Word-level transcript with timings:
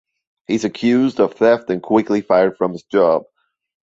He's 0.47 0.65
accused 0.65 1.19
of 1.19 1.35
theft 1.35 1.69
and 1.69 1.79
quickly 1.79 2.21
fired 2.21 2.57
from 2.57 2.71
his 2.71 2.81
job. 2.81 3.25